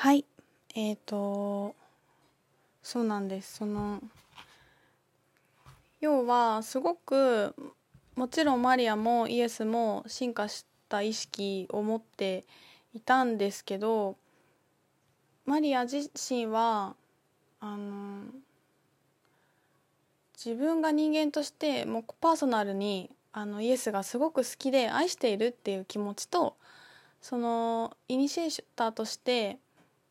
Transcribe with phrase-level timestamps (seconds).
[0.00, 0.24] はい。
[0.76, 1.74] えっ、と
[2.84, 3.56] そうなんです。
[3.56, 4.00] その
[6.00, 7.52] 要はすごく
[8.14, 12.44] もちろんマリアもイエスも進化した意識を持って
[12.94, 14.14] いたんですけど
[15.44, 16.94] マリア自身は
[17.58, 18.22] あの
[20.36, 26.54] 自分が人間としてもうパーソナルにあのイエスがすごく好きで愛しているっていう気持ちと
[27.20, 29.58] そのイニシエーターとして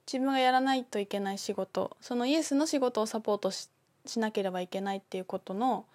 [0.08, 3.70] 自分がやらないといけない仕事そのイエスの仕事をサポートし
[4.18, 5.86] なければいけないっていうことの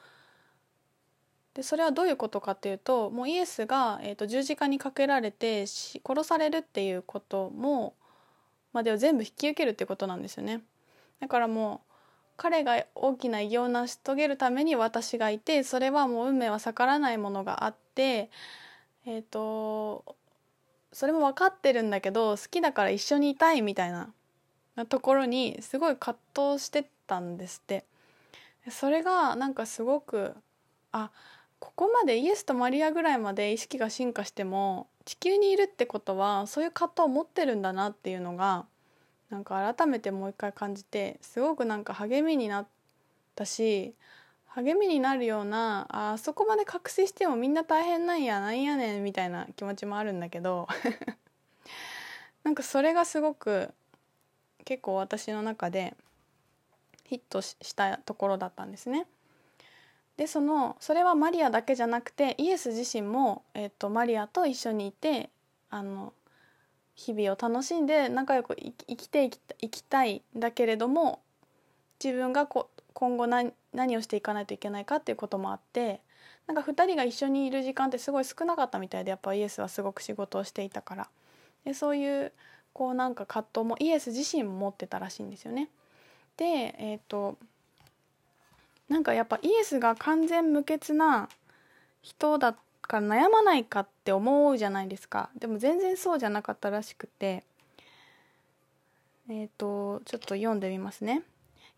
[1.55, 7.95] でそれはどういうことかっていうともうイエスが、えーと、十字架にかけられて殺されるっていうことも
[8.73, 10.63] までを全部引き受けるっていうことなんですよね。
[11.21, 11.93] だからもう
[12.39, 18.31] 彼が大きな偉業を成し遂げるために私がいてそれはもう運命は逆らわないものがあって
[19.05, 20.17] えっ、ー、と
[20.93, 24.13] それも分かってるんだけど好きだから一緒にいたいみたいな
[24.89, 26.19] ところにすごい葛
[26.53, 27.85] 藤してたんですって。
[28.71, 30.35] それがなんかすごく
[30.93, 31.11] あ
[31.59, 38.67] ここまでイエスとマリアぐらいまで意識が進化しても地球にいるってことはそういう葛藤を持ってるんだなっていうのが
[39.31, 42.67] なんか改めてもう一回感じてすごくなんか励みになっ
[43.35, 43.95] たし
[44.55, 50.69] 励みになるようなあそこまで覚醒してもみんな大変なんやなんやねんみたいな気持ちもあるんだけど
[52.45, 53.73] なんかそれがすごく
[54.65, 55.95] 結構私の中で
[57.05, 59.07] ヒットしたところだったんですね。
[60.17, 65.31] でそのそれはマリアだけじゃなくてイエス自身も、えーと、マリアと一緒にいて
[65.71, 66.13] あの
[66.95, 69.31] 日々を楽しんで仲良く生きてい
[69.71, 71.23] きたいんだけれども
[72.03, 76.01] 自分がこ今後何何をしていかないといけないかっていうこともあって
[76.47, 81.09] なんか2人が一緒にいる時間ってすごい少なかったみたいでやっぱイエスはすごく仕事をしていたから
[81.65, 82.33] でそういう
[82.73, 85.69] こうなんか葛藤もイエス自身も持ってたらしいんですよね。
[86.37, 86.45] で
[86.79, 87.37] えっ、ー、と
[88.89, 91.29] なんかやっぱイエスが完全無欠な
[92.03, 97.45] 人だから悩まないかって思うじゃないですかでも全然そうじゃなかったらしくて
[99.29, 101.23] えっ、ー、とちょっと読んでみますね。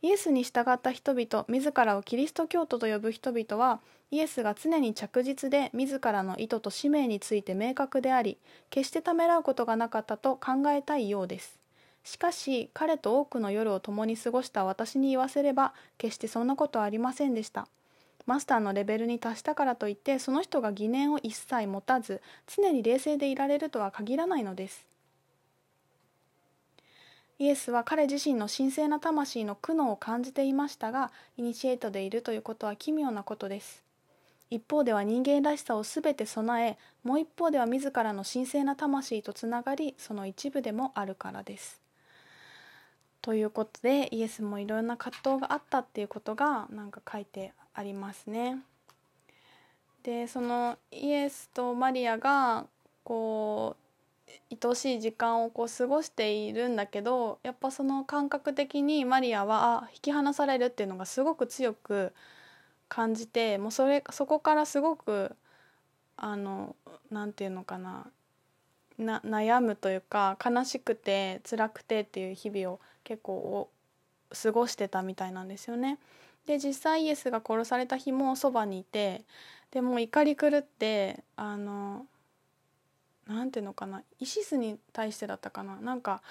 [0.04, 8.36] イエスに従った人々自らをキリスト教徒と呼ぶ人々はイエスが常に着実で自らの意図と使命について明確であり
[8.68, 11.58] 決してためらうことがなかったと考えたいようです。
[12.02, 17.66] しかし彼と多くの夜を共に過ごした私に言わせれば決してそんなことはありませんでした。
[18.26, 24.84] マスターのレベルに達したからといってその人が疑念を一切持たず常に冷静でいられるとは限らないのです。
[27.38, 33.82] イエスは彼自身の神聖な魂の苦悩を感じていましたがイニシエートでいるということは奇妙なことです。
[34.50, 41.80] 一方では人間らしさを全て備えもう一方では自らの神聖な魂とつながりその一部でもあるからです。
[43.20, 48.58] ということでイエスもいろんな葛藤があったっていうことがなんか書いてありますね。
[50.02, 52.66] でそのイエスとマリアが
[53.02, 53.83] こう
[54.50, 62.12] 愛しい時間をこう過ごしているんだけどやっぱその感覚的にマリアはあ引き離されるっていうのがすごく強く
[62.88, 65.34] 感じてもうそれそこからすごく
[66.16, 66.76] あの
[67.10, 68.06] なんていうのかな
[68.98, 73.68] な悩むというか悲しくて辛くてっていう日々を結構
[74.30, 75.98] 過ごしてたみたいなんですよね。
[76.46, 79.22] で実際イエスが殺された日もそばにいて
[79.70, 82.06] でも怒り狂ってあの
[83.26, 86.22] 何ていうのかなイシスに対してだったかななんか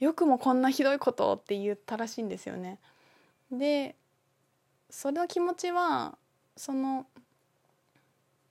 [0.00, 2.78] よくもこんなひどいことって言ったらしいんですよね。
[3.50, 3.94] で
[4.90, 6.16] その気持ちは
[6.56, 7.06] その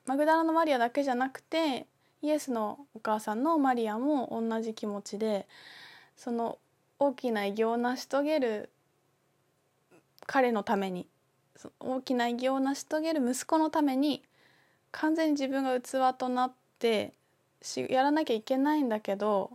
[0.06, 1.88] マグダラのマリアだけじゃなくて
[2.22, 5.48] イエスのお母さんのマリアも同じ気持ちで
[6.16, 6.58] その
[7.00, 8.70] 大きな偉業を成し遂げる
[10.26, 11.08] 彼のために
[11.80, 14.24] 大きな偉業を成し遂げる息子のために
[14.92, 17.14] 完全に自分が器となって
[17.64, 19.52] しやらなきゃいけないんだけど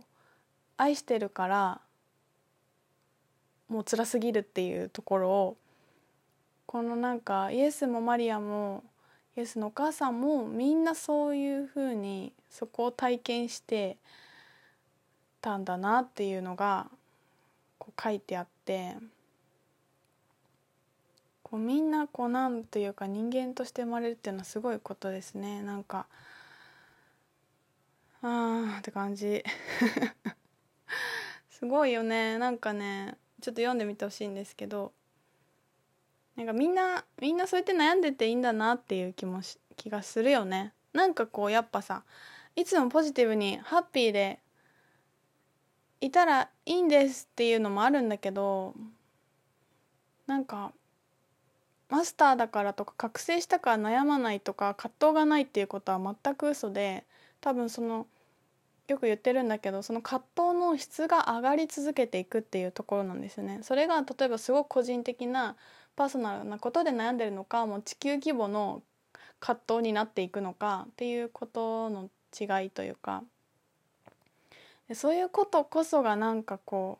[0.77, 1.81] 愛してるから
[3.69, 5.57] もう辛すぎるっていうところを
[6.65, 8.83] このなんかイエスもマリアも
[9.37, 13.97] イエスのお母さんもみんなそういうふうにそこを体験して
[15.39, 16.87] たんだなっていうのが
[17.77, 18.95] こう書いてあって
[21.43, 26.07] こうみんなこうなんというか人間として生まれるっていうのはすごいことですねなんか。
[28.21, 29.43] あーって感じ。
[31.49, 32.37] すごいよね。
[32.37, 34.93] なんかねちょっと読んでみてほしいんですけど
[36.35, 40.73] なんかみんなみんなそうやって悩んでていいんだなっていう気もし気がするよね。
[40.93, 42.03] なんかこうやっぱさ
[42.55, 44.39] いつもポジティブにハッピーで
[46.01, 48.75] いたらいいんですっていうのもあるんだけど
[50.27, 50.73] なんか
[51.89, 57.05] マスターだからとか覚醒したから悩まないとか葛藤がないっていうことは全く嘘で
[57.41, 58.07] 多分その
[58.87, 63.59] よく言ってるんだけどその葛藤の質が上がり続けていくっていうところなんですよね。
[63.61, 65.55] それが例えばすごく個人的な
[65.95, 68.81] パーソナルなことで悩んでるのかもう地球規模の
[69.39, 72.09] 葛藤になっていくのかっていうことの
[72.39, 73.23] 違いというか
[74.93, 76.99] そういうことこそがなんかこ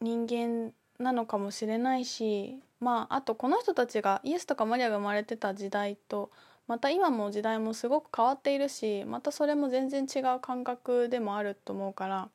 [0.00, 6.30] う人間なのかもしれないしまああとこの人たちがイエスとかマリアが生まれてた時代と
[6.66, 12.28] また今も時代もすごく変わっているしまたそれも全然違う感覚でもあると思うから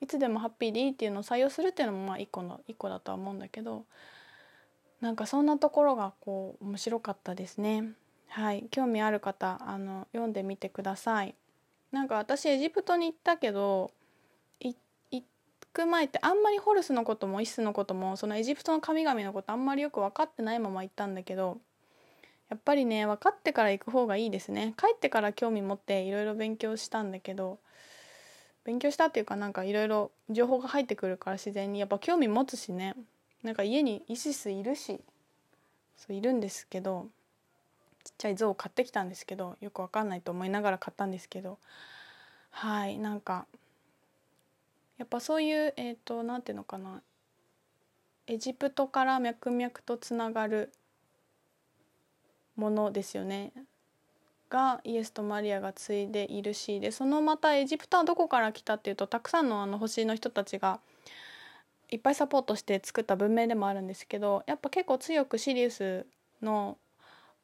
[0.00, 3.84] いつでもハッピーでいいっていうのを採用するっていうのもまあ一個の一個だとは思うんだけど
[5.00, 7.92] なんかそんなところがこう面白かったですね。
[8.28, 11.34] はい興味ある方あの読んでみてください。
[11.90, 13.90] なんか私エジプトに行ったけど
[14.60, 14.76] 行
[15.72, 21.58] く前ってあんまりホルスのこともイスのこともそのエジプトの神々のことあんまりよく分かってないまま行ったんだけど
[22.50, 24.74] やっぱりね分かってから行く方がいいですね。
[24.76, 27.58] 帰ってから興味持っていろいろ勉強したんだけど
[28.64, 31.80] 勉強したっていうかなんかいろいろ情報が入ってくるから自然に。
[31.80, 32.94] やっぱ興味持つしね。
[33.42, 35.00] なんか家にイシスいるし
[35.96, 37.06] そういるんですけど
[38.04, 41.58] ちっちゃい像を買ってきたんですけどよくわかんないと思いながら買ったんですけど
[42.50, 43.46] はいなんか
[44.98, 47.02] やっぱそういうえっ、ー、と何ていうのかな。
[48.26, 50.72] エジプトから脈々とつながる
[52.60, 53.52] ものですよね
[54.50, 60.80] がイエスとマリアが継いでいるしでそのまたエジプトはどこから来たっていうとたくさんのあの星の人たちが
[61.88, 66.06] いっぱいサポートして作った文明でもあるんですけどやっぱ結構強くシリウス
[66.42, 66.76] の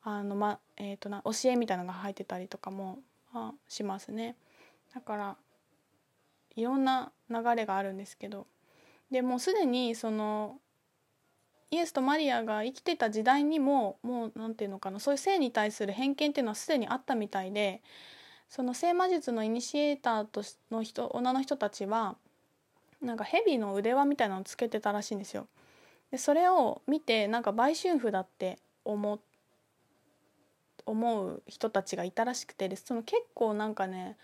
[0.02, 2.98] あの、まえーと、な教えみたいなのが入ってたりとかも、
[3.32, 4.36] まあ、しますね。
[4.94, 5.36] だから
[6.54, 8.46] いろんな流れがあるんですけど
[9.10, 10.58] でもうすでにその
[11.76, 17.82] イエスとマリアが生きてた時代にももう何て言うのかなそういう性に対する偏見っていうのはすでにあったみたいで
[18.48, 22.16] その性魔術のイニシエーターとの人女の人たちは
[23.02, 25.48] なんか蛇の腕輪みたいなのをつけてたらしいんですよ。
[26.10, 29.20] でそれを見てなんか売春婦だって思
[30.86, 34.16] 思う人たちがいたらしくてその結構なんかね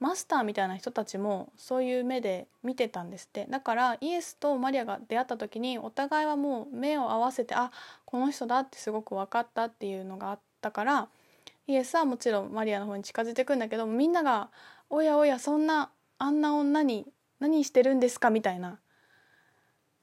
[0.00, 7.70] マスターみたいな人たちもそういう目で見てたんですってだからイエスとマリアが出会った時にお互いはもう目を合わせてあ
[8.06, 11.08] この人だってすごく分かったっていうのがあったから
[11.68, 14.50] イエスはもちろんマリアの方に近づいてくんだけどみんなが
[14.90, 17.06] 「おやおやそんなあんな女に
[17.40, 18.80] 何してるんですか?」みたいな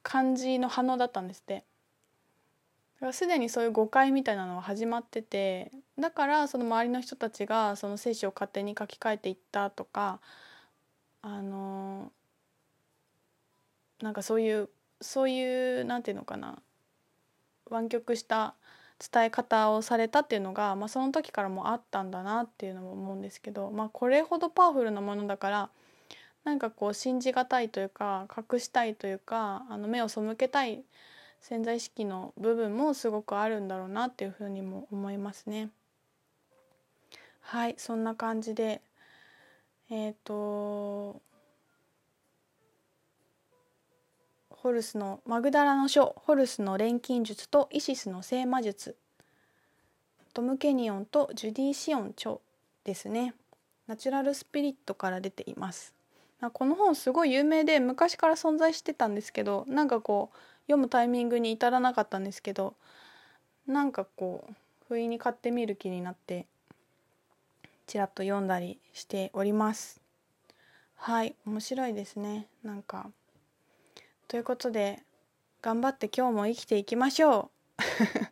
[0.02, 1.67] 感じの反応だったんですって。
[3.12, 10.20] すでにそういう誤解みたいなのは始まっててだからその周りの人たちがその聖書を勝手に書き換えていったとか
[11.22, 12.12] あの
[14.02, 14.70] なんかそういう
[15.02, 16.58] そういうなんていうのかな
[17.70, 18.56] 湾曲した
[19.00, 25.70] 伝え方をされたっていうのが、まあ、その時からもあったんだなっていうのも思うんですけど、まあ、これほどパワフルなものだから
[26.44, 30.84] なんかこう信じがたいというか隠したいというかあの目を背けたい
[31.42, 35.70] 潜在意識の部分もすごくあるんだろうなっていうふうにも思いますね。
[37.42, 38.82] はいそんな感じで
[39.90, 41.22] えっ、ー、と
[44.50, 48.98] ホルスのマグダラの書ホルスの錬金術とイシスの聖魔術
[50.34, 52.36] トム・ケニオンとジュディ・シオン著
[52.84, 53.34] ですね
[53.88, 55.94] ナチュラルスピリットから出ています
[56.54, 62.76] この本すごい有名で昔から存在してたんですけどなんかこう読むタイミングに至らなかったんですけど
[63.66, 64.54] なんかこう
[64.88, 66.46] 不意に買ってみる気になって
[67.88, 70.02] ちらっと読んだりしております。
[70.96, 72.48] はい面白いですね。
[72.64, 73.10] なんか
[74.28, 75.00] ということで
[75.62, 77.82] 頑張って今日も生きていきましょう。
[77.82, 78.30] っ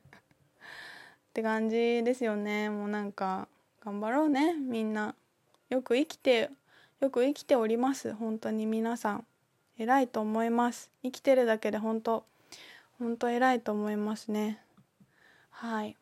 [1.34, 2.70] て感じですよね。
[2.70, 3.48] もうなんか
[3.84, 4.54] 頑張ろうね。
[4.54, 5.16] みんな。
[5.70, 6.50] よく生きて
[7.00, 8.14] よく生きております。
[8.14, 9.26] 本当に皆さん。
[9.78, 10.90] 偉いと思います。
[11.04, 12.26] 生きてるだけで本当
[12.98, 14.62] 本当偉いと思いますね。
[15.50, 15.98] はい。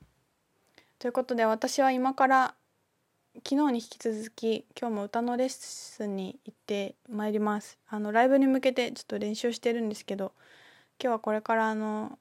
[1.00, 2.56] ということで私は今から
[3.38, 7.80] 昨日に引き続き今日も歌のレッスンに行ってまいります。
[7.88, 10.34] あのライブに向けてちょっと練習してるんですけど
[11.02, 12.20] 今日はこれからあの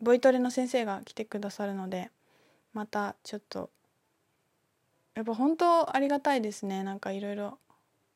[0.00, 2.10] ボイトレの先生が来てくださるので
[2.72, 3.70] またちょっと
[5.16, 6.84] やっぱ本当ありがたいですね。
[6.84, 7.58] なんかいろいろ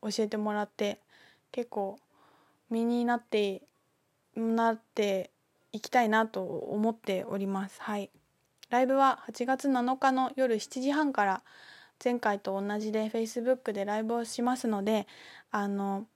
[0.03, 1.01] 教えてもらって
[1.51, 1.99] 結構
[2.73, 3.63] 身になって
[4.35, 5.31] なって
[5.73, 8.11] いきたいなと思っておりますはい
[8.71, 11.43] ライブは8月7日の夜7時半から
[12.03, 15.07] 前回と同じで Facebook でライブをしますので
[15.51, 16.07] あの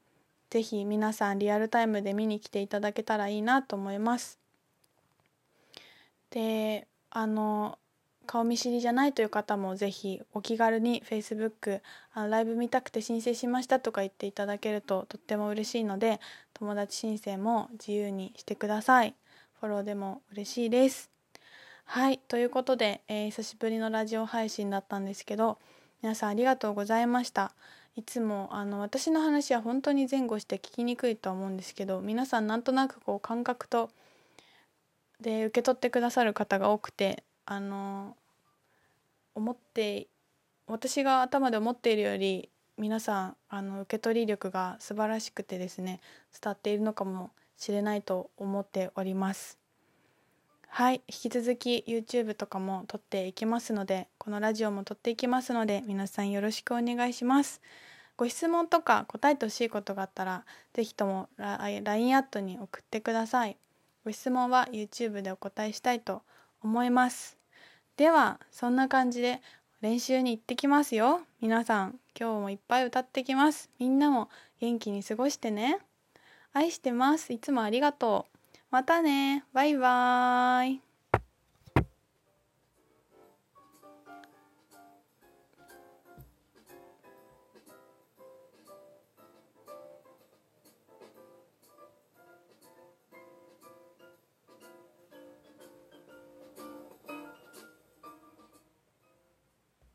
[0.48, 4.38] ぜひ皆さんリアルタイムで見に来ていただけたらいいなと思います。
[6.30, 7.78] であの
[8.26, 11.80] 顔見知りじゃないという方もぜひお気軽に Facebook
[12.12, 16.20] あのライブ見たくて申請しましたとか言っていただけるととっても嬉しいので
[16.52, 19.14] 友達申請も自由にしてください。
[19.60, 21.10] フォローでも嬉しいです。
[21.84, 25.58] はいということで、えー、久しぶりのラジオ配信だったんですけど
[26.02, 27.52] 皆さんありがとうございました。
[27.96, 33.88] いつもあの私の話は本当に前後して聞きにくいと思うんですけど皆さんなんとなくこう感覚と
[35.20, 38.16] で受け取ってくださる方が多くてあの
[39.34, 40.08] 思って
[40.66, 46.00] 私が頭で思っているより皆さんあの受け取り力が素晴らしくてですね
[46.42, 49.58] 伝っているのかもしれないと思っております。
[50.68, 57.62] はい引き続き YouTube とかも撮っていきますのでこのラジオも撮っていきますので皆さんよろしくお願いします。
[58.16, 63.56] ご質問とか答えてほしいことがあったら是非とも LINE アットに送ってください。
[64.04, 66.22] ご質問は YouTube でお答えしたいと
[66.62, 67.35] 思います。
[67.96, 69.40] ではそんな感じで
[69.80, 71.20] 練習に行ってきますよ。
[71.40, 73.70] 皆さん今日もいっぱい歌ってきます。
[73.78, 74.28] みんなも
[74.60, 75.78] 元気に過ごしてね。
[76.52, 77.32] 愛してます。
[77.32, 78.58] いつもありがとう。
[78.70, 79.44] またね。
[79.54, 80.85] バイバーイ。